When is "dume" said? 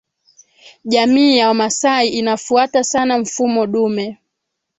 3.67-4.17